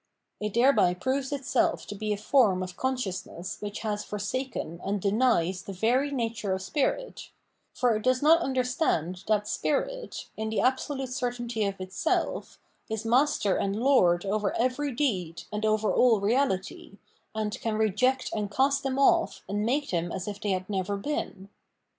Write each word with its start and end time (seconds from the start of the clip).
It 0.39 0.55
thereby 0.55 0.95
proves 0.95 1.31
itself 1.31 1.85
to 1.85 1.93
be 1.93 2.11
a 2.11 2.17
form 2.17 2.63
of 2.63 2.75
consciousness 2.75 3.57
which 3.59 3.81
has 3.81 4.03
forsaken 4.03 4.81
and 4.83 4.99
deni^ 4.99 5.63
the 5.63 5.73
very 5.73 6.09
nature 6.09 6.53
of 6.53 6.63
spirit; 6.63 7.29
for 7.71 7.95
it 7.95 8.01
does 8.01 8.23
not 8.23 8.41
understand 8.41 9.23
that 9.27 9.47
spirit, 9.47 10.27
in 10.35 10.49
the 10.49 10.59
absolute 10.59 11.09
certainty 11.13 11.65
of 11.65 11.79
itself, 11.79 12.57
is 12.89 13.05
master 13.05 13.55
and 13.57 13.75
lord 13.75 14.25
over 14.25 14.57
every 14.57 14.91
deed, 14.91 15.43
and 15.51 15.67
over 15.67 15.93
all 15.93 16.19
reality, 16.19 16.97
and 17.35 17.61
can 17.61 17.77
reject 17.77 18.31
and 18.33 18.49
cast 18.49 18.81
them 18.81 18.97
off 18.97 19.43
and 19.47 19.63
make 19.67 19.91
them 19.91 20.11
as 20.11 20.27
if 20.27 20.41
they 20.41 20.49
had 20.49 20.67
never 20.67 20.97
been. 20.97 21.49